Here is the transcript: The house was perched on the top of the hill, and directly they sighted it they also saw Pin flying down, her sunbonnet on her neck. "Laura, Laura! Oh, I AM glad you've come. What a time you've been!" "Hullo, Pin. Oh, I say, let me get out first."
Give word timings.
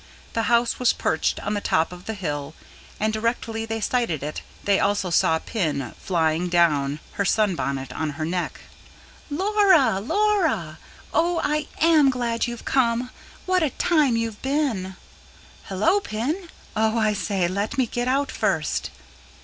The 0.33 0.49
house 0.49 0.79
was 0.79 0.93
perched 0.93 1.39
on 1.41 1.53
the 1.53 1.61
top 1.61 1.91
of 1.91 2.05
the 2.05 2.15
hill, 2.15 2.55
and 2.99 3.13
directly 3.13 3.65
they 3.67 3.79
sighted 3.79 4.23
it 4.23 4.41
they 4.63 4.79
also 4.79 5.11
saw 5.11 5.37
Pin 5.37 5.93
flying 5.99 6.49
down, 6.49 6.99
her 7.11 7.23
sunbonnet 7.23 7.93
on 7.93 8.09
her 8.17 8.25
neck. 8.25 8.61
"Laura, 9.29 9.99
Laura! 9.99 10.79
Oh, 11.13 11.39
I 11.43 11.67
AM 11.81 12.09
glad 12.09 12.47
you've 12.47 12.65
come. 12.65 13.11
What 13.45 13.61
a 13.61 13.69
time 13.69 14.17
you've 14.17 14.41
been!" 14.41 14.95
"Hullo, 15.69 15.99
Pin. 15.99 16.49
Oh, 16.75 16.97
I 16.97 17.13
say, 17.13 17.47
let 17.47 17.77
me 17.77 17.85
get 17.85 18.07
out 18.07 18.31
first." 18.31 18.89